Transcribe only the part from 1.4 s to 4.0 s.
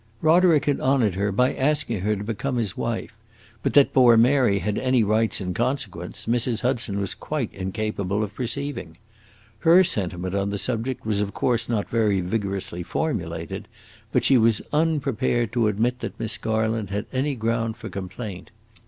asking her to become his wife, but that